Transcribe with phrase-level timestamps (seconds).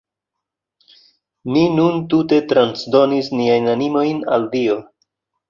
[1.55, 4.81] Ni nun tute transdonis niajn animojn al Dio.